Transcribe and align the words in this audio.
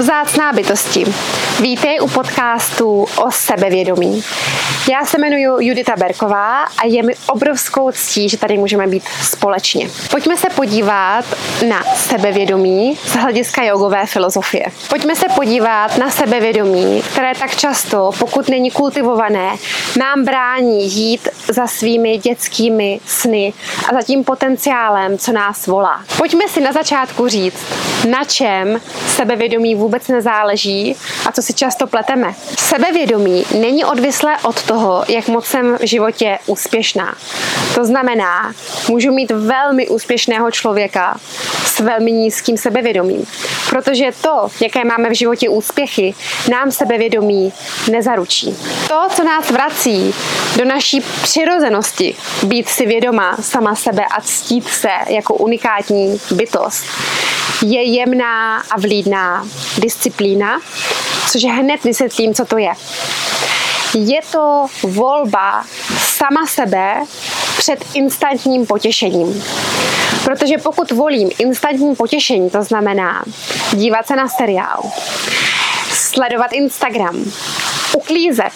Vzácná 0.00 0.52
bytosti. 0.52 1.04
Vítej 1.60 2.00
u 2.00 2.08
podcastu 2.08 3.06
o 3.16 3.30
sebevědomí. 3.30 4.22
Já 4.90 5.04
se 5.04 5.18
jmenuji 5.18 5.68
Judita 5.68 5.96
Berková 5.96 6.64
a 6.64 6.86
je 6.86 7.02
mi 7.02 7.12
obrovskou 7.28 7.92
ctí, 7.92 8.28
že 8.28 8.36
tady 8.36 8.58
můžeme 8.58 8.86
být 8.86 9.02
společně. 9.22 9.90
Pojďme 10.10 10.36
se 10.36 10.50
podívat 10.50 11.24
na 11.68 11.82
sebevědomí 11.96 12.98
z 13.04 13.12
hlediska 13.12 13.62
jogové 13.64 14.06
filozofie. 14.06 14.66
Pojďme 14.88 15.16
se 15.16 15.26
podívat 15.34 15.98
na 15.98 16.10
sebevědomí, 16.10 17.02
které 17.12 17.34
tak 17.34 17.56
často, 17.56 18.10
pokud 18.18 18.48
není 18.48 18.70
kultivované, 18.70 19.56
nám 19.98 20.24
brání 20.24 20.90
jít 20.92 21.28
za 21.48 21.66
svými 21.66 22.18
dětskými 22.18 23.00
sny 23.06 23.52
a 23.88 23.94
za 23.94 24.02
tím 24.02 24.24
potenciálem, 24.24 25.18
co 25.18 25.32
nás 25.32 25.66
volá. 25.66 26.04
Pojďme 26.16 26.48
si 26.48 26.60
na 26.60 26.72
začátku 26.72 27.28
říct, 27.28 27.64
na 28.08 28.24
čem 28.24 28.80
sebevědomí 29.06 29.74
vůbec 29.74 30.08
nezáleží 30.08 30.96
a 31.26 31.32
co 31.32 31.42
si 31.42 31.54
často 31.54 31.86
pleteme. 31.86 32.34
Sebevědomí 32.58 33.44
není 33.60 33.84
odvislé 33.84 34.36
od 34.42 34.62
toho, 34.62 35.04
jak 35.08 35.28
moc 35.28 35.46
jsem 35.46 35.76
v 35.76 35.86
životě 35.86 36.38
úspěšná. 36.46 37.14
To 37.74 37.84
znamená, 37.84 38.52
můžu 38.88 39.12
mít 39.12 39.30
velmi 39.30 39.88
úspěšného 39.88 40.50
člověka 40.50 41.20
s 41.64 41.80
velmi 41.80 42.12
nízkým 42.12 42.56
sebevědomím. 42.56 43.26
Protože 43.68 44.10
to, 44.20 44.48
jaké 44.60 44.84
máme 44.84 45.10
v 45.10 45.14
životě 45.14 45.48
úspěchy, 45.48 46.14
nám 46.50 46.70
sebevědomí 46.70 47.52
nezaručí. 47.90 48.56
To, 48.88 49.08
co 49.16 49.24
nás 49.24 49.50
vrací 49.50 50.14
do 50.56 50.64
naší 50.64 51.00
přirozenosti, 51.22 52.16
být 52.42 52.68
si 52.68 52.86
vědoma 52.86 53.36
sama 53.40 53.74
sebe 53.74 54.04
a 54.04 54.20
ctít 54.20 54.68
se 54.68 54.88
jako 55.08 55.34
unikátní 55.34 56.20
bytost, 56.30 56.84
je 57.62 57.82
jemná 57.82 58.58
a 58.58 58.80
vlídná 58.80 59.46
disciplína, 59.78 60.60
což 61.32 61.44
hned 61.44 61.84
vysvětlím, 61.84 62.34
co 62.34 62.44
to 62.44 62.58
je. 62.58 62.72
Je 63.94 64.20
to 64.32 64.66
volba 64.82 65.64
sama 65.98 66.46
sebe 66.46 67.04
před 67.58 67.84
instantním 67.94 68.66
potěšením. 68.66 69.44
Protože 70.24 70.58
pokud 70.58 70.90
volím 70.90 71.30
instantní 71.38 71.96
potěšení, 71.96 72.50
to 72.50 72.62
znamená 72.62 73.24
dívat 73.72 74.06
se 74.06 74.16
na 74.16 74.28
seriál, 74.28 74.82
sledovat 75.90 76.52
Instagram, 76.52 77.24
uklízet, 77.96 78.52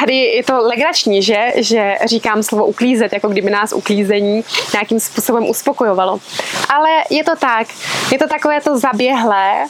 tady 0.00 0.16
je 0.16 0.42
to 0.42 0.58
legrační, 0.58 1.22
že, 1.22 1.52
že 1.56 1.96
říkám 2.04 2.42
slovo 2.42 2.66
uklízet, 2.66 3.12
jako 3.12 3.28
kdyby 3.28 3.50
nás 3.50 3.72
uklízení 3.72 4.44
nějakým 4.72 5.00
způsobem 5.00 5.48
uspokojovalo. 5.48 6.20
Ale 6.68 6.88
je 7.10 7.24
to 7.24 7.36
tak, 7.36 7.66
je 8.12 8.18
to 8.18 8.28
takové 8.28 8.60
to 8.60 8.78
zaběhlé, 8.78 9.66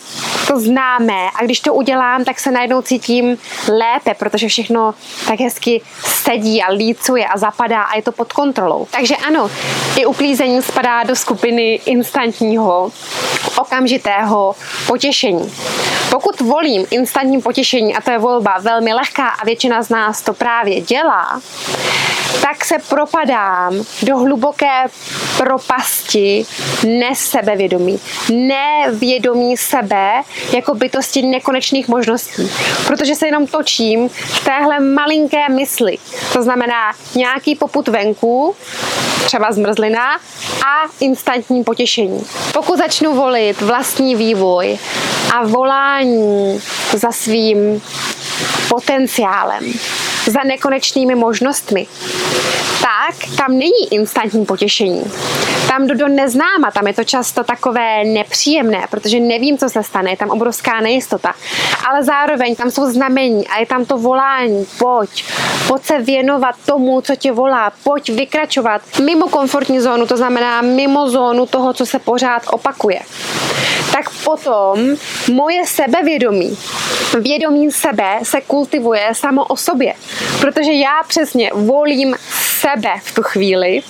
to 0.46 0.60
známé 0.60 1.28
a 1.40 1.44
když 1.44 1.60
to 1.60 1.74
udělám, 1.74 2.24
tak 2.24 2.40
se 2.40 2.50
najednou 2.50 2.82
cítím 2.82 3.38
lépe, 3.68 4.14
protože 4.14 4.48
všechno 4.48 4.94
tak 5.26 5.40
hezky 5.40 5.82
sedí 6.04 6.62
a 6.62 6.72
lícuje 6.72 7.26
a 7.26 7.38
zapadá 7.38 7.82
a 7.82 7.96
je 7.96 8.02
to 8.02 8.12
pod 8.12 8.32
kontrolou. 8.32 8.86
Takže 8.90 9.16
ano, 9.16 9.50
i 9.96 10.06
uklízení 10.06 10.62
spadá 10.62 11.02
do 11.02 11.16
skupiny 11.16 11.80
instantního, 11.86 12.90
okamžitého 13.58 14.54
potěšení. 14.86 15.52
Pokud 16.10 16.40
volím 16.40 16.86
instantní 16.90 17.40
potěšení, 17.40 17.94
a 17.94 18.00
to 18.00 18.10
je 18.10 18.18
volba 18.18 18.58
velmi 18.58 18.94
lehká 18.94 19.28
a 19.28 19.44
většina 19.44 19.82
z 19.82 19.88
nás 19.88 20.19
to 20.22 20.34
právě 20.34 20.80
dělá, 20.80 21.40
tak 22.42 22.64
se 22.64 22.74
propadám 22.88 23.84
do 24.02 24.16
hluboké 24.16 24.86
propasti 25.36 26.46
nesebevědomí. 26.86 28.00
Nevědomí 28.32 29.56
sebe 29.56 30.22
jako 30.52 30.74
bytosti 30.74 31.22
nekonečných 31.22 31.88
možností. 31.88 32.50
Protože 32.86 33.14
se 33.14 33.26
jenom 33.26 33.46
točím 33.46 34.08
v 34.08 34.44
téhle 34.44 34.80
malinké 34.80 35.48
mysli. 35.48 35.98
To 36.32 36.42
znamená 36.42 36.92
nějaký 37.14 37.56
poput 37.56 37.88
venku, 37.88 38.56
třeba 39.24 39.52
zmrzlina 39.52 40.14
a 40.66 40.90
instantní 41.00 41.64
potěšení. 41.64 42.24
Pokud 42.52 42.78
začnu 42.78 43.14
volit 43.14 43.60
vlastní 43.60 44.16
vývoj 44.16 44.78
a 45.34 45.46
volání 45.46 46.60
za 46.92 47.12
svým 47.12 47.82
potenciálem, 48.68 49.72
za 50.26 50.40
nekonečnými 50.44 51.14
možnostmi, 51.14 51.86
tak 52.82 53.36
tam 53.36 53.58
není 53.58 53.92
instantní 53.92 54.46
potěšení. 54.46 55.04
Tam 55.68 55.86
jdu 55.86 55.94
do 55.94 56.08
neznáma, 56.08 56.70
tam 56.70 56.86
je 56.86 56.94
to 56.94 57.04
často 57.04 57.44
takové 57.44 58.04
nepříjemné, 58.04 58.86
protože 58.90 59.20
nevím, 59.20 59.58
co 59.58 59.68
se 59.68 59.82
stane, 59.82 60.10
je 60.10 60.16
tam 60.16 60.30
obrovská 60.30 60.80
nejistota. 60.80 61.34
Ale 61.88 62.04
zároveň 62.04 62.56
tam 62.56 62.70
jsou 62.70 62.92
znamení 62.92 63.48
a 63.48 63.58
je 63.58 63.66
tam 63.66 63.84
to 63.84 63.98
volání, 63.98 64.66
pojď, 64.78 65.24
pojď 65.68 65.82
se 65.82 65.98
věnovat 65.98 66.54
tomu, 66.66 67.00
co 67.00 67.16
tě 67.16 67.32
volá, 67.32 67.72
pojď 67.84 68.10
vykračovat 68.10 68.82
mimo 69.04 69.28
komfortní 69.28 69.80
zónu, 69.80 70.06
to 70.06 70.16
znamená 70.16 70.62
mimo 70.62 71.10
zónu 71.10 71.46
toho, 71.46 71.72
co 71.72 71.86
se 71.86 71.98
pořád 71.98 72.42
opakuje 72.50 73.00
tak 73.92 74.10
potom 74.24 74.96
moje 75.32 75.66
sebevědomí, 75.66 76.58
vědomí 77.20 77.70
sebe 77.72 78.18
se 78.22 78.40
kultivuje 78.40 79.08
samo 79.12 79.44
o 79.44 79.56
sobě. 79.56 79.94
Protože 80.40 80.72
já 80.72 81.02
přesně 81.08 81.50
volím 81.54 82.16
sebe 82.60 82.90
v 83.02 83.14
tu 83.14 83.22
chvíli 83.22 83.82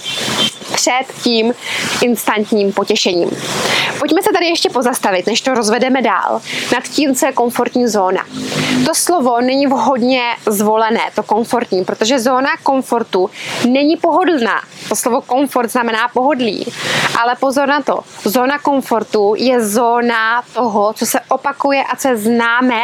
před 0.74 1.04
tím 1.22 1.54
instantním 2.02 2.72
potěšením. 2.72 3.30
Pojďme 3.98 4.22
se 4.22 4.30
tady 4.32 4.46
ještě 4.46 4.70
pozastavit, 4.70 5.26
než 5.26 5.40
to 5.40 5.54
rozvedeme 5.54 6.02
dál, 6.02 6.40
nad 6.72 6.84
tím, 6.84 7.14
co 7.14 7.26
je 7.26 7.32
komfortní 7.32 7.88
zóna. 7.88 8.24
To 8.86 8.94
slovo 8.94 9.40
není 9.40 9.66
vhodně 9.66 10.22
zvolené, 10.46 11.00
to 11.14 11.22
komfortní, 11.22 11.84
protože 11.84 12.20
zóna 12.20 12.50
komfortu 12.62 13.30
není 13.68 13.96
pohodlná. 13.96 14.62
To 14.90 14.96
slovo 14.96 15.20
komfort 15.20 15.70
znamená 15.70 16.08
pohodlí. 16.08 16.66
Ale 17.22 17.36
pozor 17.36 17.68
na 17.68 17.82
to, 17.82 18.00
zóna 18.24 18.58
komfortu 18.58 19.34
je 19.38 19.66
zóna 19.66 20.42
toho, 20.54 20.92
co 20.92 21.06
se 21.06 21.20
opakuje 21.28 21.84
a 21.92 21.96
co 21.96 22.08
je 22.08 22.16
známé 22.16 22.82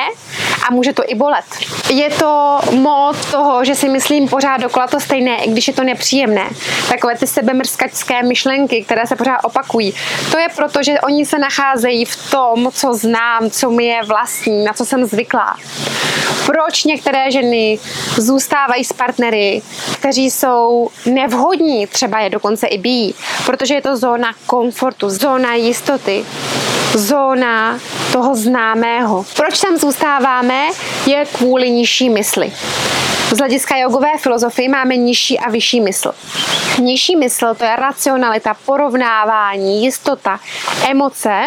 a 0.69 0.73
může 0.73 0.93
to 0.93 1.03
i 1.07 1.15
bolet. 1.15 1.45
Je 1.91 2.11
to 2.11 2.61
mod 2.73 3.31
toho, 3.31 3.65
že 3.65 3.75
si 3.75 3.89
myslím 3.89 4.29
pořád 4.29 4.61
dokola 4.61 4.87
to 4.87 5.01
stejné, 5.01 5.45
i 5.45 5.51
když 5.51 5.69
je 5.69 5.75
to 5.75 5.85
nepříjemné. 5.85 6.51
Takové 6.89 7.17
ty 7.17 7.27
sebemrskačské 7.27 8.23
myšlenky, 8.23 8.85
které 8.85 9.07
se 9.07 9.17
pořád 9.17 9.39
opakují. 9.45 9.95
To 10.31 10.39
je 10.39 10.49
proto, 10.57 10.83
že 10.83 11.01
oni 11.01 11.27
se 11.27 11.39
nacházejí 11.39 12.05
v 12.05 12.31
tom, 12.31 12.71
co 12.73 12.95
znám, 12.95 13.51
co 13.51 13.71
mi 13.71 13.85
je 13.85 14.03
vlastní, 14.03 14.65
na 14.65 14.73
co 14.73 14.85
jsem 14.85 15.05
zvyklá. 15.05 15.57
Proč 16.47 16.85
některé 16.85 17.31
ženy 17.31 17.79
zůstávají 18.17 18.85
s 18.85 18.93
partnery, 18.93 19.63
kteří 19.99 20.31
jsou 20.31 20.89
nevhodní, 21.07 21.87
třeba 21.87 22.21
je 22.21 22.31
dokonce 22.31 22.67
i 22.67 22.79
bíjí, 22.79 23.15
protože 23.47 23.75
je 23.75 23.83
to 23.83 23.97
zóna 23.97 24.33
komfortu, 24.47 25.11
zóna 25.11 25.55
jistoty, 25.55 26.25
zóna 26.95 27.81
toho 28.13 28.35
známého. 28.37 29.25
Proč 29.37 29.61
tam 29.61 29.77
zůstáváme, 29.77 30.69
je 31.07 31.25
kvůli 31.25 31.71
nižší 31.71 32.11
mysli. 32.11 32.53
Z 33.31 33.39
hlediska 33.39 33.77
jogové 33.77 34.19
filozofie 34.19 34.69
máme 34.69 34.97
nižší 34.97 35.39
a 35.39 35.51
vyšší 35.51 35.81
mysl. 35.81 36.13
Nižší 36.79 37.17
mysl 37.17 37.55
to 37.55 37.65
je 37.65 37.77
racionalita, 37.77 38.57
porovnávání, 38.67 39.85
jistota, 39.85 40.41
emoce. 40.91 41.43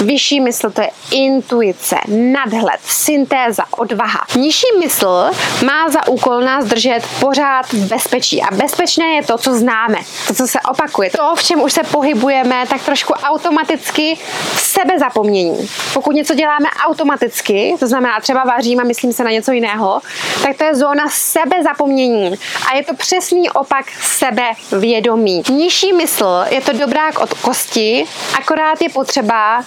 Vyšší 0.00 0.40
mysl 0.40 0.70
to 0.70 0.80
je 0.80 0.90
intuice, 1.10 1.96
nadhled, 2.08 2.80
syntéza, 2.84 3.64
odvaha. 3.70 4.26
Nižší 4.36 4.66
mysl 4.78 5.30
má 5.66 5.88
za 5.88 6.08
úkol 6.08 6.40
nás 6.40 6.64
držet 6.64 7.00
pořád 7.20 7.72
v 7.72 7.88
bezpečí. 7.88 8.42
A 8.42 8.54
bezpečné 8.54 9.06
je 9.06 9.22
to, 9.22 9.38
co 9.38 9.54
známe, 9.54 9.98
to, 10.26 10.34
co 10.34 10.46
se 10.46 10.60
opakuje. 10.70 11.10
To, 11.10 11.34
v 11.36 11.42
čem 11.42 11.62
už 11.62 11.72
se 11.72 11.82
pohybujeme, 11.82 12.64
tak 12.68 12.82
trošku 12.82 13.12
automaticky 13.12 14.18
v 14.54 14.60
sebezapomnění. 14.60 15.68
Pokud 15.94 16.12
něco 16.12 16.34
děláme 16.34 16.66
automaticky, 16.86 17.74
to 17.78 17.86
znamená 17.86 18.20
třeba 18.20 18.44
vařím 18.44 18.80
a 18.80 18.84
myslím 18.84 19.12
se 19.12 19.24
na 19.24 19.30
něco 19.30 19.52
jiného, 19.52 20.00
tak 20.42 20.56
to 20.56 20.64
je 20.64 20.74
zóna 20.74 21.04
sebezapomnění. 21.10 22.34
A 22.70 22.76
je 22.76 22.84
to 22.84 22.94
přesný 22.94 23.50
opak 23.50 23.86
sebevědomí. 24.02 25.42
Nižší 25.50 25.92
mysl 25.92 26.44
je 26.50 26.60
to 26.60 26.72
dobrák 26.72 27.18
od 27.18 27.34
kosti, 27.34 28.04
akorát 28.38 28.82
je 28.82 28.88
potřeba 28.88 29.64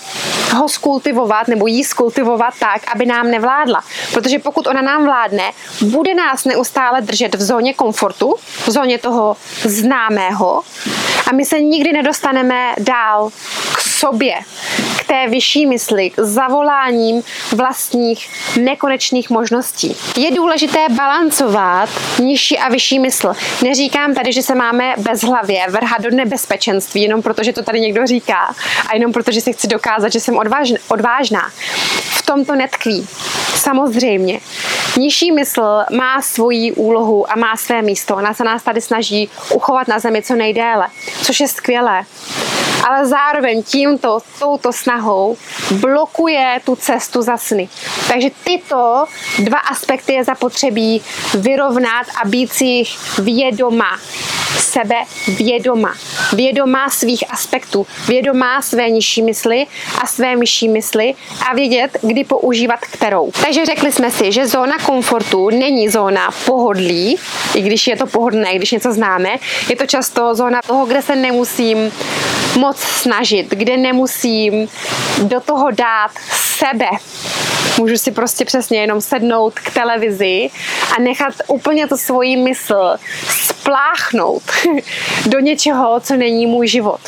ho 0.53 0.69
skultivovat 0.69 1.47
nebo 1.47 1.67
jí 1.67 1.83
skultivovat 1.83 2.53
tak, 2.59 2.81
aby 2.95 3.05
nám 3.05 3.31
nevládla. 3.31 3.83
Protože 4.13 4.39
pokud 4.39 4.67
ona 4.67 4.81
nám 4.81 5.05
vládne, 5.05 5.51
bude 5.81 6.15
nás 6.15 6.45
neustále 6.45 7.01
držet 7.01 7.35
v 7.35 7.41
zóně 7.41 7.73
komfortu, 7.73 8.35
v 8.67 8.71
zóně 8.71 8.97
toho 8.97 9.37
známého 9.63 10.61
a 11.27 11.33
my 11.33 11.45
se 11.45 11.61
nikdy 11.61 11.93
nedostaneme 11.93 12.73
dál 12.79 13.29
k 13.73 13.81
sobě, 13.81 14.35
té 15.11 15.27
vyšší 15.27 15.65
mysli, 15.65 16.09
k 16.09 16.19
zavoláním 16.19 17.23
vlastních 17.55 18.29
nekonečných 18.59 19.29
možností. 19.29 19.95
Je 20.17 20.31
důležité 20.31 20.79
balancovat 20.89 21.89
nižší 22.19 22.59
a 22.59 22.69
vyšší 22.69 22.99
mysl. 22.99 23.33
Neříkám 23.63 24.13
tady, 24.13 24.33
že 24.33 24.41
se 24.41 24.55
máme 24.55 24.93
bez 24.97 25.21
hlavě 25.23 25.65
vrhat 25.69 26.01
do 26.01 26.09
nebezpečenství, 26.09 27.01
jenom 27.01 27.21
protože 27.21 27.53
to 27.53 27.63
tady 27.63 27.79
někdo 27.79 28.07
říká 28.07 28.55
a 28.89 28.95
jenom 28.95 29.11
protože 29.11 29.41
si 29.41 29.53
chci 29.53 29.67
dokázat, 29.67 30.11
že 30.11 30.19
jsem 30.19 30.37
odvážná. 30.87 31.51
V 32.09 32.21
tom 32.21 32.45
to 32.45 32.55
netkví. 32.55 33.07
Samozřejmě. 33.55 34.39
Nižší 34.97 35.31
mysl 35.31 35.63
má 35.91 36.21
svoji 36.21 36.71
úlohu 36.71 37.31
a 37.31 37.35
má 37.35 37.57
své 37.57 37.81
místo. 37.81 38.15
Ona 38.15 38.33
se 38.33 38.43
nás 38.43 38.63
tady 38.63 38.81
snaží 38.81 39.29
uchovat 39.53 39.87
na 39.87 39.99
zemi 39.99 40.21
co 40.21 40.35
nejdéle, 40.35 40.87
což 41.21 41.39
je 41.39 41.47
skvělé 41.47 42.05
ale 42.87 43.05
zároveň 43.05 43.63
tímto, 43.63 44.19
touto 44.39 44.73
snahou 44.73 45.37
blokuje 45.71 46.61
tu 46.65 46.75
cestu 46.75 47.21
za 47.21 47.37
sny. 47.37 47.69
Takže 48.07 48.29
tyto 48.43 49.05
dva 49.39 49.57
aspekty 49.57 50.13
je 50.13 50.23
zapotřebí 50.23 51.01
vyrovnat 51.33 52.07
a 52.23 52.27
být 52.27 52.53
si 52.53 52.65
jich 52.65 53.19
vědoma 53.19 53.99
sebe 54.59 54.95
vědoma. 55.27 55.93
Vědoma 56.33 56.89
svých 56.89 57.23
aspektů, 57.29 57.87
vědoma 58.07 58.61
své 58.61 58.89
nižší 58.89 59.21
mysli 59.21 59.65
a 60.01 60.07
své 60.07 60.35
myší 60.35 60.69
mysli 60.69 61.13
a 61.49 61.55
vědět, 61.55 61.97
kdy 62.01 62.23
používat 62.23 62.79
kterou. 62.79 63.31
Takže 63.43 63.65
řekli 63.65 63.91
jsme 63.91 64.11
si, 64.11 64.31
že 64.31 64.47
zóna 64.47 64.77
komfortu 64.85 65.49
není 65.49 65.89
zóna 65.89 66.29
pohodlí, 66.45 67.17
i 67.55 67.61
když 67.61 67.87
je 67.87 67.95
to 67.95 68.05
pohodlné, 68.05 68.55
když 68.55 68.71
něco 68.71 68.93
známe, 68.93 69.29
je 69.69 69.75
to 69.75 69.85
často 69.85 70.35
zóna 70.35 70.61
toho, 70.67 70.85
kde 70.85 71.01
se 71.01 71.15
nemusím 71.15 71.91
moc 72.59 72.79
snažit, 72.79 73.47
kde 73.49 73.77
nemusím 73.77 74.67
do 75.23 75.39
toho 75.39 75.71
dát 75.71 76.11
sebe. 76.57 76.89
Můžu 77.77 77.97
si 77.97 78.11
prostě 78.11 78.45
přesně 78.45 78.81
jenom 78.81 79.01
sednout 79.01 79.59
k 79.59 79.73
televizi 79.73 80.49
a 80.97 81.01
nechat 81.01 81.33
úplně 81.47 81.87
to 81.87 81.97
svoji 81.97 82.37
mysl 82.37 82.97
spláchnout 83.27 84.43
do 85.25 85.39
něčeho, 85.39 85.99
co 85.99 86.15
není 86.15 86.47
můj 86.47 86.67
život 86.67 86.99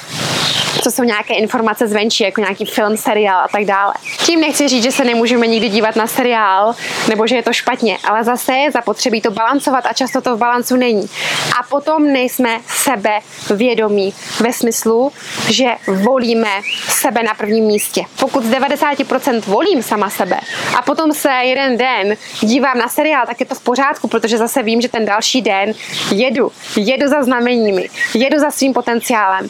co 0.81 0.91
jsou 0.91 1.03
nějaké 1.03 1.33
informace 1.33 1.87
zvenčí, 1.87 2.23
jako 2.23 2.41
nějaký 2.41 2.65
film, 2.65 2.97
seriál 2.97 3.39
a 3.39 3.47
tak 3.47 3.65
dále. 3.65 3.93
Tím 4.25 4.41
nechci 4.41 4.67
říct, 4.67 4.83
že 4.83 4.91
se 4.91 5.03
nemůžeme 5.03 5.47
nikdy 5.47 5.69
dívat 5.69 5.95
na 5.95 6.07
seriál, 6.07 6.75
nebo 7.09 7.27
že 7.27 7.35
je 7.35 7.43
to 7.43 7.53
špatně, 7.53 7.97
ale 8.03 8.23
zase 8.23 8.53
je 8.53 8.71
zapotřebí 8.71 9.21
to 9.21 9.31
balancovat 9.31 9.85
a 9.85 9.93
často 9.93 10.21
to 10.21 10.35
v 10.35 10.39
balancu 10.39 10.75
není. 10.75 11.09
A 11.59 11.63
potom 11.69 12.13
nejsme 12.13 12.59
sebe 12.67 13.19
vědomí 13.55 14.13
ve 14.39 14.53
smyslu, 14.53 15.11
že 15.49 15.65
volíme 15.87 16.61
sebe 16.89 17.23
na 17.23 17.33
prvním 17.33 17.65
místě. 17.65 18.03
Pokud 18.19 18.43
z 18.43 18.51
90% 18.51 19.41
volím 19.45 19.83
sama 19.83 20.09
sebe 20.09 20.39
a 20.77 20.81
potom 20.81 21.11
se 21.11 21.29
jeden 21.29 21.77
den 21.77 22.17
dívám 22.41 22.77
na 22.77 22.87
seriál, 22.87 23.25
tak 23.27 23.39
je 23.39 23.45
to 23.45 23.55
v 23.55 23.61
pořádku, 23.61 24.07
protože 24.07 24.37
zase 24.37 24.63
vím, 24.63 24.81
že 24.81 24.89
ten 24.89 25.05
další 25.05 25.41
den 25.41 25.73
jedu. 26.11 26.51
Jedu 26.75 27.07
za 27.07 27.23
znameními, 27.23 27.89
jedu 28.13 28.39
za 28.39 28.51
svým 28.51 28.73
potenciálem. 28.73 29.49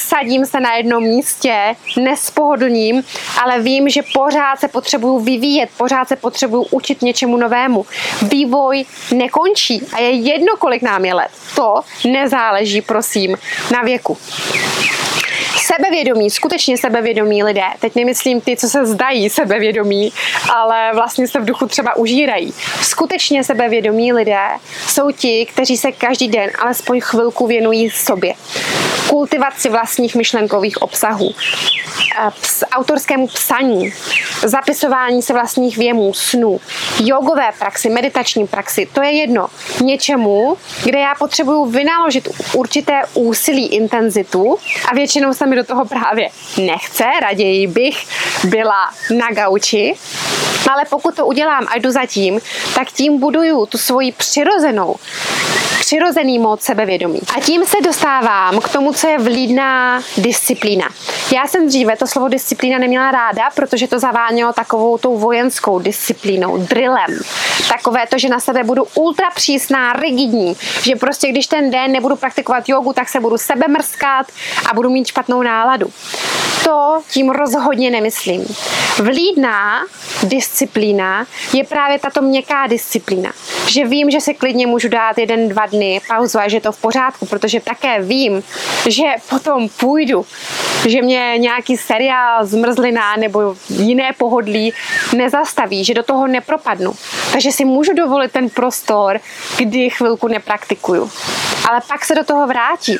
Neusadím 0.00 0.46
se 0.46 0.60
na 0.60 0.74
jednom 0.74 1.02
místě, 1.02 1.76
nespohodlním, 1.96 3.02
ale 3.42 3.60
vím, 3.60 3.88
že 3.88 4.02
pořád 4.14 4.60
se 4.60 4.68
potřebuju 4.68 5.18
vyvíjet, 5.18 5.70
pořád 5.76 6.08
se 6.08 6.16
potřebuju 6.16 6.66
učit 6.70 7.02
něčemu 7.02 7.36
novému. 7.36 7.86
Vývoj 8.22 8.84
nekončí 9.14 9.86
a 9.92 10.00
je 10.00 10.10
jedno, 10.10 10.56
kolik 10.58 10.82
nám 10.82 11.04
je 11.04 11.14
let. 11.14 11.30
To 11.56 11.80
nezáleží, 12.04 12.82
prosím, 12.82 13.36
na 13.72 13.82
věku 13.82 14.18
sebevědomí, 15.76 16.30
skutečně 16.30 16.78
sebevědomí 16.78 17.42
lidé, 17.44 17.64
teď 17.80 17.94
nemyslím 17.94 18.40
ty, 18.40 18.56
co 18.56 18.68
se 18.68 18.86
zdají 18.86 19.30
sebevědomí, 19.30 20.12
ale 20.54 20.90
vlastně 20.94 21.28
se 21.28 21.40
v 21.40 21.44
duchu 21.44 21.66
třeba 21.66 21.96
užírají. 21.96 22.54
Skutečně 22.82 23.44
sebevědomí 23.44 24.12
lidé 24.12 24.46
jsou 24.88 25.10
ti, 25.10 25.46
kteří 25.52 25.76
se 25.76 25.92
každý 25.92 26.28
den 26.28 26.50
alespoň 26.62 27.00
chvilku 27.00 27.46
věnují 27.46 27.90
sobě. 27.90 28.34
Kultivaci 29.08 29.68
vlastních 29.68 30.14
myšlenkových 30.14 30.82
obsahů, 30.82 31.34
ps, 32.40 32.64
autorskému 32.72 33.26
psaní, 33.26 33.92
zapisování 34.42 35.22
se 35.22 35.32
vlastních 35.32 35.78
věmů, 35.78 36.14
snů, 36.14 36.60
jogové 37.04 37.50
praxi, 37.58 37.90
meditační 37.90 38.46
praxi, 38.46 38.88
to 38.92 39.02
je 39.02 39.10
jedno. 39.10 39.48
Něčemu, 39.82 40.56
kde 40.84 40.98
já 40.98 41.14
potřebuju 41.14 41.64
vynaložit 41.64 42.28
určité 42.54 43.02
úsilí, 43.14 43.66
intenzitu 43.66 44.56
a 44.90 44.94
většinou 44.94 45.34
se 45.34 45.46
mi 45.46 45.56
do 45.60 45.64
toho 45.64 45.84
právě 45.84 46.28
nechce, 46.56 47.04
raději 47.22 47.66
bych 47.66 48.06
byla 48.44 48.90
na 49.16 49.30
gauči, 49.30 49.94
ale 50.72 50.84
pokud 50.90 51.14
to 51.16 51.26
udělám 51.26 51.66
a 51.68 51.76
jdu 51.76 51.90
zatím, 51.90 52.40
tak 52.74 52.90
tím 52.90 53.20
buduju 53.20 53.66
tu 53.66 53.78
svoji 53.78 54.12
přirozenou 54.12 54.96
přirozený 55.90 56.38
mod 56.38 56.62
sebevědomí. 56.62 57.20
A 57.36 57.40
tím 57.40 57.64
se 57.64 57.76
dostávám 57.84 58.60
k 58.60 58.68
tomu, 58.68 58.92
co 58.92 59.08
je 59.08 59.18
vlídná 59.18 60.02
disciplína. 60.16 60.88
Já 61.34 61.46
jsem 61.46 61.68
dříve 61.68 61.96
to 61.96 62.06
slovo 62.06 62.28
disciplína 62.28 62.78
neměla 62.78 63.10
ráda, 63.10 63.42
protože 63.54 63.88
to 63.88 63.98
zavánělo 63.98 64.52
takovou 64.52 64.98
tou 64.98 65.18
vojenskou 65.18 65.78
disciplínou, 65.78 66.56
drillem. 66.58 67.20
Takové 67.68 68.06
to, 68.06 68.18
že 68.18 68.28
na 68.28 68.40
sebe 68.40 68.64
budu 68.64 68.84
ultra 68.94 69.30
přísná, 69.34 69.92
rigidní, 69.92 70.56
že 70.82 70.96
prostě 70.96 71.28
když 71.28 71.46
ten 71.46 71.70
den 71.70 71.92
nebudu 71.92 72.16
praktikovat 72.16 72.68
jogu, 72.68 72.92
tak 72.92 73.08
se 73.08 73.20
budu 73.20 73.38
sebe 73.38 73.68
mrskat 73.68 74.26
a 74.70 74.74
budu 74.74 74.90
mít 74.90 75.06
špatnou 75.06 75.42
náladu. 75.42 75.90
To 76.64 77.02
tím 77.10 77.30
rozhodně 77.30 77.90
nemyslím. 77.90 78.46
Vlídná 79.02 79.80
disciplína 80.22 81.26
je 81.52 81.64
právě 81.64 81.98
tato 81.98 82.22
měkká 82.22 82.66
disciplína. 82.66 83.32
Že 83.66 83.86
vím, 83.86 84.10
že 84.10 84.20
se 84.20 84.34
klidně 84.34 84.66
můžu 84.66 84.88
dát 84.88 85.18
jeden, 85.18 85.48
dva 85.48 85.66
dny 85.66 85.79
pauzu 86.08 86.38
a 86.38 86.48
že 86.48 86.56
je 86.56 86.60
to 86.60 86.72
v 86.72 86.80
pořádku, 86.80 87.26
protože 87.26 87.60
také 87.60 88.02
vím, 88.02 88.42
že 88.88 89.04
potom 89.28 89.68
půjdu, 89.68 90.26
že 90.88 91.02
mě 91.02 91.34
nějaký 91.36 91.76
seriál, 91.76 92.46
zmrzlina 92.46 93.16
nebo 93.16 93.56
jiné 93.68 94.12
pohodlí 94.18 94.72
nezastaví, 95.16 95.84
že 95.84 95.94
do 95.94 96.02
toho 96.02 96.26
nepropadnu. 96.26 96.92
Takže 97.32 97.52
si 97.52 97.64
můžu 97.64 97.94
dovolit 97.94 98.32
ten 98.32 98.50
prostor, 98.50 99.20
kdy 99.56 99.90
chvilku 99.90 100.28
nepraktikuju. 100.28 101.10
Ale 101.68 101.80
pak 101.88 102.04
se 102.04 102.14
do 102.14 102.24
toho 102.24 102.46
vrátím. 102.46 102.98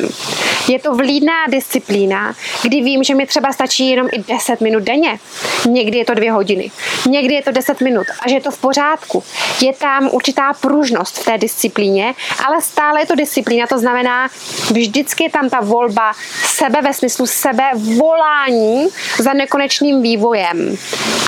Je 0.69 0.79
to 0.79 0.95
vlídná 0.95 1.47
disciplína, 1.49 2.35
kdy 2.63 2.81
vím, 2.81 3.05
že 3.05 3.15
mi 3.15 3.27
třeba 3.27 3.53
stačí 3.53 3.89
jenom 3.89 4.09
i 4.13 4.19
10 4.19 4.61
minut 4.61 4.83
denně. 4.83 5.19
Někdy 5.67 5.99
je 5.99 6.05
to 6.05 6.15
dvě 6.15 6.33
hodiny, 6.33 6.71
někdy 7.09 7.35
je 7.35 7.43
to 7.43 7.51
10 7.53 7.81
minut 7.81 8.07
a 8.21 8.29
že 8.29 8.35
je 8.35 8.41
to 8.41 8.51
v 8.51 8.59
pořádku. 8.59 9.25
Je 9.61 9.73
tam 9.73 10.09
určitá 10.13 10.53
pružnost 10.53 11.19
v 11.19 11.25
té 11.25 11.39
disciplíně, 11.39 12.15
ale 12.47 12.63
stále 12.63 13.01
je 13.01 13.07
to 13.07 13.15
disciplína, 13.15 13.67
to 13.67 13.79
znamená, 13.79 14.29
vždycky 14.71 15.25
je 15.25 15.31
tam 15.31 15.49
ta 15.49 15.61
volba 15.61 16.13
sebe 16.45 16.83
ve 16.83 16.95
smyslu 16.95 17.27
sebe 17.27 17.70
volání 17.75 18.89
za 19.19 19.33
nekonečným 19.33 20.03
vývojem 20.03 20.77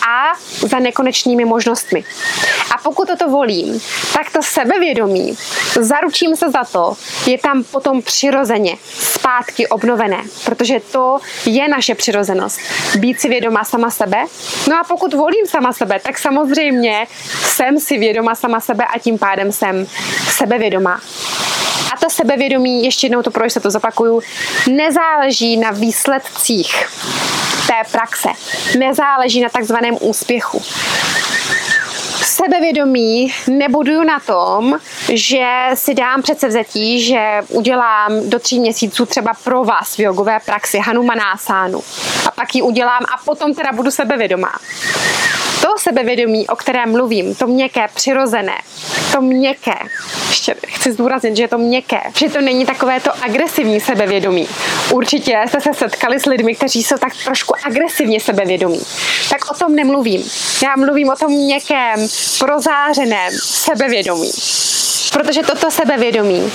a 0.08 0.32
za 0.68 0.78
nekonečnými 0.78 1.44
možnostmi. 1.44 2.04
A 2.74 2.78
pokud 2.82 3.08
toto 3.08 3.28
volím, 3.28 3.80
tak 4.12 4.30
to 4.32 4.42
sebevědomí, 4.42 5.36
zaručím 5.80 6.36
se 6.36 6.50
za 6.50 6.64
to, 6.64 6.96
je 7.26 7.38
tam 7.38 7.64
potom 7.64 8.02
přirozeně 8.02 8.76
zpátky 8.98 9.68
obnovené, 9.68 10.22
protože 10.44 10.80
to 10.92 11.18
je 11.46 11.68
naše 11.68 11.94
přirozenost. 11.94 12.60
Být 12.96 13.20
si 13.20 13.28
vědoma 13.28 13.64
sama 13.64 13.90
sebe. 13.90 14.24
No 14.68 14.76
a 14.80 14.84
pokud 14.84 15.14
volím 15.14 15.46
sama 15.46 15.72
sebe, 15.72 16.00
tak 16.00 16.18
samozřejmě 16.18 17.06
jsem 17.42 17.80
si 17.80 17.98
vědoma 17.98 18.34
sama 18.34 18.60
sebe 18.60 18.84
a 18.84 18.98
tím 18.98 19.18
pádem 19.18 19.52
jsem 19.52 19.86
sebevědomá. 20.30 21.00
A 22.02 22.04
to 22.04 22.10
sebevědomí, 22.10 22.84
ještě 22.84 23.06
jednou 23.06 23.22
to 23.22 23.30
pro 23.30 23.50
se 23.50 23.60
to 23.60 23.70
zapakuju, 23.70 24.20
nezáleží 24.70 25.56
na 25.56 25.70
výsledcích 25.70 26.86
té 27.66 27.90
praxe. 27.92 28.28
Nezáleží 28.78 29.40
na 29.40 29.48
takzvaném 29.48 29.96
úspěchu 30.00 30.62
sebevědomí 32.22 33.34
nebuduju 33.48 34.02
na 34.02 34.20
tom, 34.20 34.78
že 35.12 35.46
si 35.74 35.94
dám 35.94 36.22
předsevzetí, 36.22 37.02
že 37.02 37.42
udělám 37.48 38.30
do 38.30 38.38
tří 38.38 38.60
měsíců 38.60 39.06
třeba 39.06 39.32
pro 39.44 39.64
vás 39.64 39.96
v 39.96 40.00
jogové 40.00 40.40
praxi 40.46 40.78
Hanumanásánu 40.78 41.82
a 42.26 42.30
pak 42.30 42.54
ji 42.54 42.62
udělám 42.62 43.00
a 43.14 43.24
potom 43.24 43.54
teda 43.54 43.72
budu 43.72 43.90
sebevědomá. 43.90 44.52
To 45.72 45.78
sebevědomí, 45.78 46.48
o 46.48 46.56
kterém 46.56 46.92
mluvím, 46.92 47.34
to 47.34 47.46
měkké, 47.46 47.88
přirozené, 47.94 48.54
to 49.12 49.20
měkké, 49.20 49.74
ještě 50.28 50.54
chci 50.66 50.92
zdůraznit, 50.92 51.36
že 51.36 51.42
je 51.42 51.48
to 51.48 51.58
měkké, 51.58 52.00
že 52.16 52.28
to 52.28 52.40
není 52.40 52.66
takové 52.66 53.00
to 53.00 53.10
agresivní 53.24 53.80
sebevědomí. 53.80 54.48
Určitě 54.92 55.44
jste 55.48 55.60
se 55.60 55.74
setkali 55.74 56.20
s 56.20 56.26
lidmi, 56.26 56.54
kteří 56.54 56.82
jsou 56.82 56.96
tak 56.96 57.12
trošku 57.24 57.54
agresivně 57.66 58.20
sebevědomí. 58.20 58.80
Tak 59.30 59.50
o 59.50 59.54
tom 59.54 59.74
nemluvím. 59.74 60.30
Já 60.62 60.76
mluvím 60.76 61.08
o 61.08 61.16
tom 61.16 61.32
měkkém, 61.32 62.08
prozářeném 62.38 63.32
sebevědomí. 63.42 64.30
Protože 65.10 65.42
toto 65.42 65.70
sebevědomí 65.70 66.52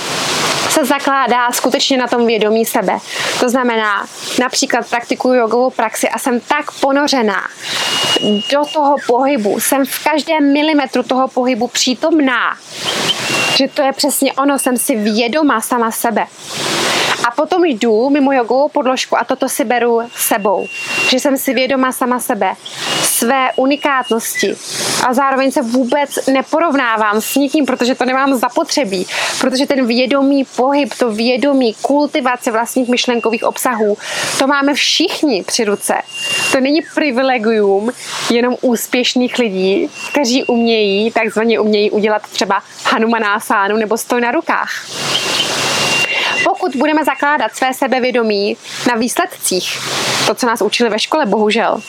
se 0.70 0.84
zakládá 0.84 1.52
skutečně 1.52 1.96
na 1.96 2.06
tom 2.06 2.26
vědomí 2.26 2.64
sebe. 2.64 2.98
To 3.40 3.48
znamená, 3.48 4.06
například 4.40 4.90
praktikuju 4.90 5.34
jogovou 5.34 5.70
praxi 5.70 6.08
a 6.08 6.18
jsem 6.18 6.40
tak 6.40 6.72
ponořená 6.80 7.48
do 8.50 8.64
toho 8.72 8.96
pohybu, 9.06 9.60
jsem 9.60 9.86
v 9.86 10.04
každém 10.04 10.52
milimetru 10.52 11.02
toho 11.02 11.28
pohybu 11.28 11.68
přítomná, 11.68 12.56
že 13.56 13.68
to 13.68 13.82
je 13.82 13.92
přesně 13.92 14.32
ono, 14.32 14.58
jsem 14.58 14.76
si 14.76 14.96
vědoma 14.96 15.60
sama 15.60 15.90
sebe. 15.90 16.26
A 17.28 17.30
potom 17.30 17.64
jdu 17.64 18.10
mimo 18.10 18.32
jogovou 18.32 18.68
podložku 18.68 19.18
a 19.18 19.24
toto 19.24 19.48
si 19.48 19.64
beru 19.64 20.00
sebou. 20.16 20.66
Že 21.08 21.20
jsem 21.20 21.38
si 21.38 21.54
vědoma 21.54 21.92
sama 21.92 22.20
sebe 22.20 22.54
své 23.18 23.48
unikátnosti 23.56 24.56
a 25.06 25.14
zároveň 25.14 25.50
se 25.50 25.62
vůbec 25.62 26.26
neporovnávám 26.32 27.20
s 27.20 27.34
nikým, 27.34 27.66
protože 27.66 27.94
to 27.94 28.04
nemám 28.04 28.34
zapotřebí, 28.34 29.06
protože 29.40 29.66
ten 29.66 29.86
vědomý 29.86 30.44
pohyb, 30.44 30.94
to 30.98 31.10
vědomí 31.10 31.74
kultivace 31.82 32.50
vlastních 32.50 32.88
myšlenkových 32.88 33.44
obsahů, 33.44 33.96
to 34.38 34.46
máme 34.46 34.74
všichni 34.74 35.42
při 35.42 35.64
ruce. 35.64 35.94
To 36.52 36.60
není 36.60 36.80
privilegium 36.94 37.90
jenom 38.30 38.56
úspěšných 38.60 39.38
lidí, 39.38 39.90
kteří 40.10 40.44
umějí, 40.44 41.10
takzvaně 41.10 41.60
umějí 41.60 41.90
udělat 41.90 42.22
třeba 42.22 42.62
Hanumanásánu 42.84 43.76
nebo 43.76 43.98
stoj 43.98 44.20
na 44.20 44.30
rukách. 44.30 44.70
Pokud 46.44 46.76
budeme 46.76 47.04
zakládat 47.04 47.54
své 47.54 47.74
sebevědomí 47.74 48.56
na 48.88 48.94
výsledcích, 48.94 49.78
to, 50.26 50.34
co 50.34 50.46
nás 50.46 50.62
učili 50.62 50.90
ve 50.90 50.98
škole, 50.98 51.26
bohužel, 51.26 51.80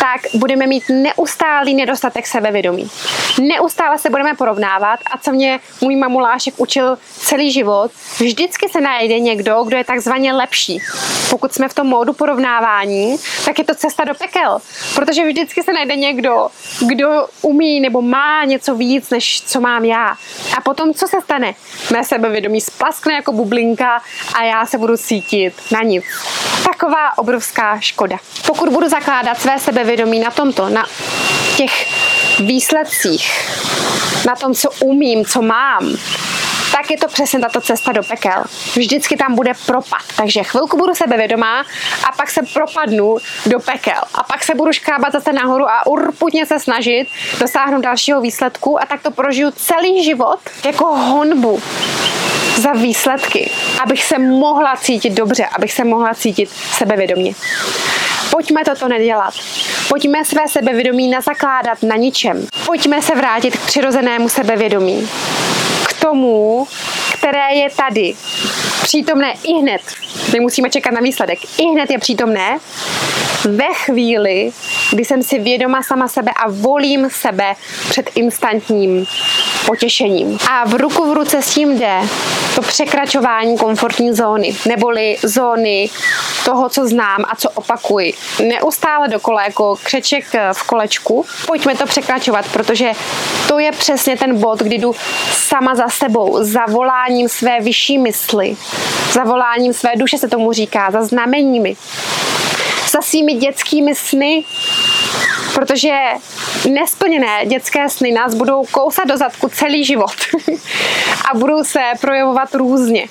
tak 0.00 0.20
budeme 0.34 0.66
mít 0.66 0.84
neustálý 0.88 1.74
nedostatek 1.74 2.26
sebevědomí. 2.26 2.90
Neustále 3.40 3.98
se 3.98 4.10
budeme 4.10 4.34
porovnávat 4.34 5.00
a 5.14 5.18
co 5.18 5.32
mě 5.32 5.60
můj 5.80 5.96
mamulášek 5.96 6.54
učil 6.56 6.98
celý 7.18 7.52
život, 7.52 7.90
vždycky 8.20 8.68
se 8.68 8.80
najde 8.80 9.18
někdo, 9.18 9.64
kdo 9.64 9.76
je 9.76 9.84
takzvaně 9.84 10.32
lepší. 10.32 10.78
Pokud 11.30 11.52
jsme 11.52 11.68
v 11.68 11.74
tom 11.74 11.86
módu 11.86 12.12
porovnávání, 12.12 13.16
tak 13.44 13.58
je 13.58 13.64
to 13.64 13.74
cesta 13.74 14.04
do 14.04 14.14
pekel, 14.14 14.58
protože 14.94 15.26
vždycky 15.26 15.62
se 15.62 15.72
najde 15.72 15.96
někdo, 15.96 16.48
kdo 16.86 17.26
umí 17.42 17.80
nebo 17.80 18.02
má 18.02 18.44
něco 18.44 18.74
víc, 18.74 19.10
než 19.10 19.42
co 19.46 19.60
mám 19.60 19.84
já. 19.84 20.16
A 20.56 20.60
potom, 20.60 20.94
co 20.94 21.08
se 21.08 21.20
stane? 21.20 21.54
Mé 21.92 22.04
sebevědomí 22.04 22.60
splaskne 22.60 23.14
jako 23.14 23.32
bublinka 23.32 24.02
a 24.34 24.44
já 24.44 24.66
se 24.66 24.78
budu 24.78 24.96
cítit 24.96 25.54
na 25.72 25.82
nic. 25.82 26.04
Taková 26.72 27.18
obrovská 27.18 27.80
škoda. 27.80 28.16
Pokud 28.46 28.68
budu 28.68 28.88
zakládat 28.88 29.40
své 29.40 29.58
sebevědomí 29.58 30.20
na 30.20 30.30
tomto, 30.30 30.68
na 30.68 30.86
těch 31.56 31.86
výsledcích, 32.40 33.30
na 34.26 34.36
tom, 34.36 34.54
co 34.54 34.70
umím, 34.70 35.24
co 35.24 35.42
mám, 35.42 35.96
tak 36.72 36.90
je 36.90 36.98
to 36.98 37.08
přesně 37.08 37.40
tato 37.40 37.60
cesta 37.60 37.92
do 37.92 38.02
pekel. 38.02 38.44
Vždycky 38.76 39.16
tam 39.16 39.34
bude 39.34 39.52
propad. 39.66 40.00
Takže 40.16 40.42
chvilku 40.42 40.76
budu 40.76 40.94
sebevědomá 40.94 41.60
a 42.08 42.12
pak 42.16 42.30
se 42.30 42.40
propadnu 42.54 43.16
do 43.46 43.60
pekel. 43.60 44.02
A 44.14 44.22
pak 44.22 44.44
se 44.44 44.54
budu 44.54 44.72
škábat 44.72 45.12
zase 45.12 45.32
nahoru 45.32 45.68
a 45.68 45.86
urputně 45.86 46.46
se 46.46 46.60
snažit 46.60 47.06
dosáhnout 47.40 47.80
dalšího 47.80 48.20
výsledku 48.20 48.82
a 48.82 48.86
tak 48.86 49.02
to 49.02 49.10
prožiju 49.10 49.50
celý 49.50 50.04
život 50.04 50.38
jako 50.64 50.84
honbu 50.84 51.62
za 52.58 52.72
výsledky, 52.72 53.50
abych 53.82 54.04
se 54.04 54.18
mohla 54.18 54.76
cítit 54.76 55.10
dobře, 55.10 55.46
abych 55.46 55.72
se 55.72 55.84
mohla 55.84 56.14
cítit 56.14 56.50
sebevědomě. 56.72 57.34
Pojďme 58.30 58.64
toto 58.64 58.88
nedělat. 58.88 59.34
Pojďme 59.88 60.24
své 60.24 60.48
sebevědomí 60.48 61.08
nezakládat 61.08 61.82
na 61.82 61.96
ničem. 61.96 62.46
Pojďme 62.66 63.02
se 63.02 63.14
vrátit 63.14 63.56
k 63.56 63.66
přirozenému 63.66 64.28
sebevědomí. 64.28 65.08
K 65.88 66.00
tomu, 66.00 66.66
které 67.12 67.54
je 67.54 67.70
tady. 67.70 68.14
Přítomné 68.82 69.34
i 69.42 69.52
hned. 69.52 69.80
Nemusíme 70.32 70.70
čekat 70.70 70.90
na 70.90 71.00
výsledek. 71.00 71.38
I 71.58 71.64
hned 71.64 71.90
je 71.90 71.98
přítomné 71.98 72.58
ve 73.44 73.74
chvíli, 73.74 74.50
kdy 74.90 75.04
jsem 75.04 75.22
si 75.22 75.38
vědoma 75.38 75.82
sama 75.82 76.08
sebe 76.08 76.30
a 76.36 76.44
volím 76.48 77.08
sebe 77.10 77.54
před 77.90 78.10
instantním 78.14 79.06
potěšením. 79.66 80.38
A 80.50 80.64
v 80.64 80.74
ruku 80.74 81.10
v 81.10 81.14
ruce 81.14 81.42
s 81.42 81.54
tím 81.54 81.78
jde 81.78 82.00
to 82.54 82.62
překračování 82.62 83.58
komfortní 83.58 84.14
zóny, 84.14 84.56
neboli 84.66 85.16
zóny 85.22 85.90
toho, 86.44 86.68
co 86.68 86.88
znám 86.88 87.24
a 87.28 87.36
co 87.36 87.50
opakuji. 87.50 88.14
Neustále 88.48 89.08
dokola 89.08 89.44
jako 89.44 89.76
křeček 89.82 90.24
v 90.52 90.62
kolečku. 90.66 91.24
Pojďme 91.46 91.74
to 91.74 91.86
překračovat, 91.86 92.46
protože 92.52 92.92
to 93.48 93.58
je 93.58 93.72
přesně 93.72 94.16
ten 94.16 94.40
bod, 94.40 94.58
kdy 94.58 94.78
jdu 94.78 94.94
sama 95.32 95.74
za 95.74 95.88
sebou, 95.88 96.44
za 96.44 96.66
voláním 96.68 97.28
své 97.28 97.60
vyšší 97.60 97.98
mysli, 97.98 98.56
za 99.12 99.24
voláním 99.24 99.72
své 99.72 99.90
duše 99.96 100.18
se 100.18 100.28
tomu 100.28 100.52
říká, 100.52 100.90
za 100.90 101.02
znameními 101.02 101.76
za 102.90 103.02
svými 103.02 103.34
dětskými 103.34 103.94
sny, 103.94 104.44
protože 105.54 105.94
nesplněné 106.70 107.46
dětské 107.46 107.88
sny 107.88 108.12
nás 108.12 108.34
budou 108.34 108.64
kousat 108.70 109.08
do 109.08 109.16
zadku 109.16 109.48
celý 109.48 109.84
život 109.84 110.16
a 111.32 111.38
budou 111.38 111.64
se 111.64 111.80
projevovat 112.00 112.54
různě 112.54 113.06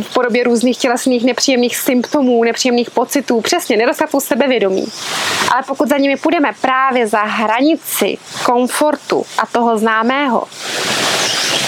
v 0.00 0.14
podobě 0.14 0.44
různých 0.44 0.78
tělesných 0.78 1.24
nepříjemných 1.24 1.76
symptomů, 1.76 2.44
nepříjemných 2.44 2.90
pocitů, 2.90 3.40
přesně 3.40 3.76
nedostatku 3.76 4.20
sebevědomí. 4.20 4.84
Ale 5.52 5.62
pokud 5.66 5.88
za 5.88 5.96
nimi 5.96 6.16
půjdeme 6.16 6.50
právě 6.60 7.06
za 7.06 7.22
hranici 7.22 8.18
komfortu 8.44 9.26
a 9.38 9.46
toho 9.46 9.78
známého, 9.78 10.44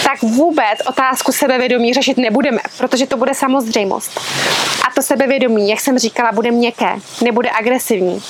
tak 0.04 0.22
vůbec 0.22 0.78
otázku 0.88 1.32
sebevědomí 1.32 1.94
řešit 1.94 2.16
nebudeme, 2.16 2.60
protože 2.78 3.06
to 3.06 3.16
bude 3.16 3.34
samozřejmost. 3.34 4.20
A 4.88 4.94
to 4.94 5.02
sebevědomí, 5.02 5.68
jak 5.68 5.80
jsem 5.80 5.98
říkala, 5.98 6.32
bude 6.32 6.50
měkké, 6.50 6.96
nebude 7.24 7.50
agresivní, 7.58 8.22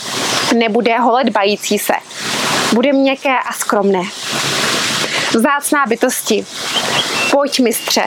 nebude 0.54 0.98
holedbající 0.98 1.78
se, 1.78 1.92
bude 2.72 2.92
měkké 2.92 3.38
a 3.48 3.52
skromné. 3.52 4.02
Vzácná 5.34 5.86
bytosti, 5.86 6.46
pojď 7.30 7.60
mistře, 7.60 8.02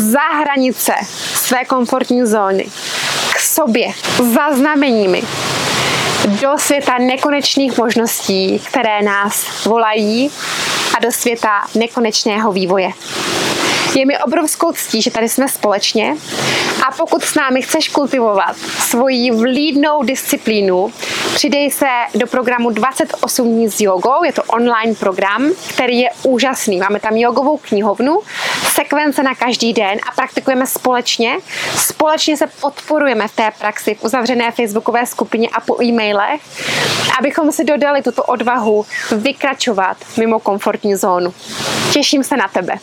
za 0.00 0.20
hranice 0.40 0.92
své 1.34 1.64
komfortní 1.64 2.26
zóny, 2.26 2.66
k 3.34 3.38
sobě, 3.38 3.86
za 4.34 4.56
znameními, 4.56 5.22
do 6.26 6.58
světa 6.58 6.98
nekonečných 6.98 7.78
možností, 7.78 8.58
které 8.58 9.02
nás 9.02 9.64
volají 9.64 10.30
a 10.96 11.00
do 11.00 11.12
světa 11.12 11.62
nekonečného 11.74 12.52
vývoje. 12.52 12.90
Je 13.94 14.06
mi 14.06 14.18
obrovskou 14.18 14.72
ctí, 14.72 15.02
že 15.02 15.10
tady 15.10 15.28
jsme 15.28 15.48
společně 15.48 16.16
a 16.88 16.92
pokud 16.96 17.24
s 17.24 17.34
námi 17.34 17.62
chceš 17.62 17.88
kultivovat 17.88 18.56
svoji 18.78 19.30
vlídnou 19.30 20.02
disciplínu, 20.02 20.92
přidej 21.34 21.70
se 21.70 21.86
do 22.14 22.26
programu 22.26 22.70
28 22.70 23.48
dní 23.48 23.68
s 23.70 23.80
jogou. 23.80 24.24
Je 24.24 24.32
to 24.32 24.42
online 24.42 24.94
program, 24.94 25.50
který 25.74 25.98
je 25.98 26.10
úžasný. 26.22 26.78
Máme 26.78 27.00
tam 27.00 27.16
jogovou 27.16 27.56
knihovnu, 27.56 28.20
sekvence 28.74 29.22
na 29.22 29.34
každý 29.34 29.72
den 29.72 29.98
a 30.08 30.14
praktikujeme 30.14 30.66
společně. 30.66 31.36
Společně 31.76 32.36
se 32.36 32.46
podporujeme 32.60 33.28
v 33.28 33.36
té 33.36 33.50
praxi 33.58 33.94
v 33.94 34.04
uzavřené 34.04 34.52
facebookové 34.52 35.06
skupině 35.06 35.48
a 35.48 35.60
po 35.60 35.82
e-mailech, 35.82 36.40
abychom 37.18 37.52
si 37.52 37.64
dodali 37.64 38.02
tuto 38.02 38.22
odvahu 38.22 38.86
vykračovat 39.16 39.96
mimo 40.16 40.38
komfortní 40.38 40.96
zónu. 40.96 41.34
Těším 41.92 42.24
se 42.24 42.36
na 42.36 42.48
tebe. 42.48 42.74